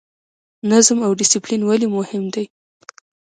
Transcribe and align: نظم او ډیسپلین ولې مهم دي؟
نظم 0.71 0.97
او 1.07 1.11
ډیسپلین 1.19 1.61
ولې 1.65 1.87
مهم 1.97 2.23
دي؟ 2.33 2.45